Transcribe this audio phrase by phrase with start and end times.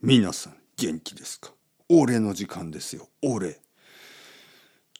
[0.00, 1.50] 皆さん元気ですか？
[1.88, 3.08] 俺の時間ですよ。
[3.20, 3.58] 俺。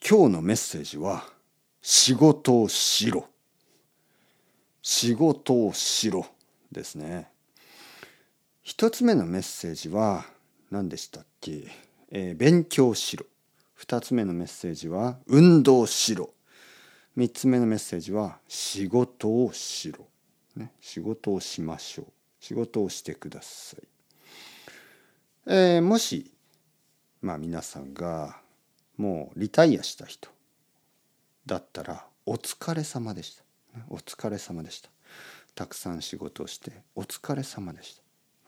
[0.04, 1.24] 今日のメッセージは
[1.80, 3.28] 仕事をしろ。
[4.82, 6.26] 仕事をしろ
[6.72, 7.30] ですね。
[8.64, 10.24] 一つ目のメッセージは
[10.72, 11.68] 何でしたっけ、
[12.10, 13.24] えー、勉強しろ。
[13.74, 16.30] 二つ目のメッセージは運動しろ。
[17.14, 20.08] 三つ目のメッセージは仕事をしろ、
[20.56, 22.06] ね、仕事をしましょう。
[22.40, 23.80] 仕事をしてください、
[25.50, 26.30] えー、もし
[27.22, 28.36] まあ皆さんが
[28.98, 30.28] もうリタイアした人
[31.46, 33.42] だったらお疲れ様でした。
[33.88, 34.90] お疲れ様でした。
[35.54, 37.98] たくさん仕事をしてお疲れ様でし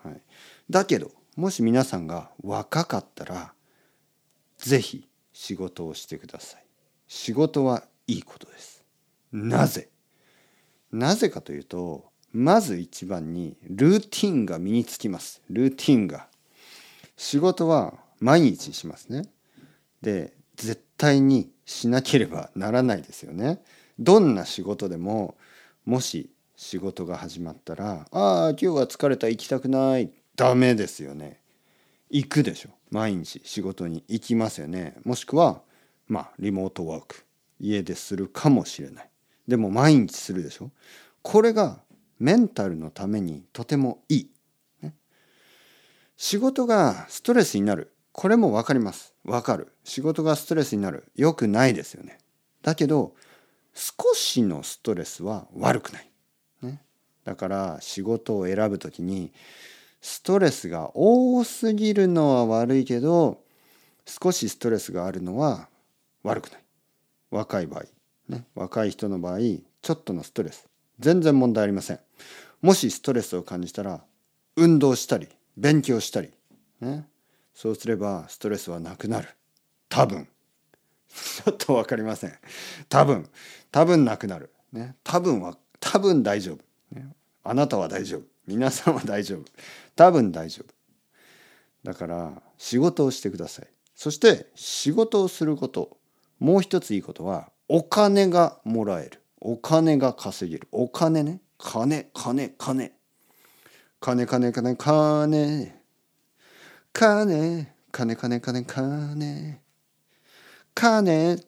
[0.02, 0.20] た、はい、
[0.68, 3.54] だけどもし皆さんが若かったら
[4.58, 6.64] 是非仕事をしてください。
[7.08, 8.84] 仕事はいいことです。
[9.32, 9.88] なぜ？
[10.92, 15.40] なぜかというとまず一番にルーティンが身につきます。
[15.48, 16.28] ルーティンが。
[17.20, 19.24] 仕事は毎日しますね。
[20.00, 23.62] で絶対にしなければならないですよね。
[23.98, 25.36] どんな仕事でも
[25.84, 31.42] もし仕事が始まったら「ああ今日は疲れた行きたくない」ダメですよね。
[32.08, 32.70] 行くでしょ。
[32.90, 34.96] 毎日仕事に行きますよね。
[35.04, 35.60] もしくは
[36.08, 37.26] まあリモートワーク。
[37.60, 39.10] 家でするかもしれない。
[39.46, 40.70] でも毎日するでしょ。
[41.20, 41.82] これが
[42.18, 44.30] メンタルのためにとてもいい、
[46.22, 47.94] 仕事がストレスになる。
[48.12, 49.14] これも分かります。
[49.24, 49.72] 分かる。
[49.84, 51.10] 仕事がストレスになる。
[51.16, 52.18] よくないですよね。
[52.60, 53.14] だけど
[53.72, 56.10] 少しのストレスは悪くない、
[56.60, 56.82] ね、
[57.24, 59.32] だから仕事を選ぶ時に
[60.02, 63.40] ストレスが多すぎるのは悪いけど
[64.04, 65.70] 少しストレスがあるのは
[66.22, 66.60] 悪くない。
[67.30, 67.84] 若い場合。
[68.28, 68.44] ね。
[68.54, 70.68] 若い人の場合ちょっとのストレス。
[70.98, 72.00] 全然問題ありません。
[72.60, 74.02] もしストレスを感じたら
[74.56, 75.26] 運動したり
[75.60, 76.30] 勉強したり
[76.80, 77.06] ね。
[77.52, 79.28] そうすればストレスはなくなる。
[79.90, 80.26] 多分。
[81.12, 82.38] ちょっと分かりません。
[82.88, 83.28] 多分。
[83.70, 84.50] 多分なくなる。
[84.72, 84.96] ね。
[85.04, 88.22] 多分は多分大丈夫、ね、あなたは大丈夫。
[88.46, 89.44] 皆さんは大丈夫。
[89.94, 90.72] 多分大丈夫。
[91.82, 93.66] だから仕事をしてください。
[93.94, 95.98] そして仕事をすること。
[96.38, 99.22] もう一ついいことはお金がもらえる。
[99.40, 100.68] お金が稼げる。
[100.72, 101.42] お金ね。
[101.58, 102.92] 金金金。
[104.00, 105.72] 金金金金。
[106.90, 109.60] 金金金金金。
[110.74, 111.44] 金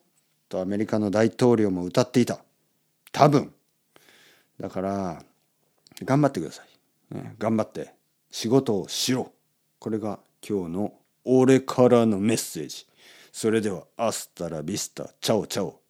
[0.50, 2.40] とアメリカの大統領も歌っていた。
[3.10, 3.54] 多分。
[4.60, 5.22] だから
[6.04, 6.62] 頑張ってくださ
[7.10, 7.94] い、ね、頑張って
[8.30, 9.32] 仕事をしろ。
[9.78, 10.92] これが今日の
[11.24, 12.86] 俺からのメッセージ。
[13.32, 15.80] それでは hasta la vista ciao ciao。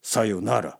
[0.00, 0.78] さよなら。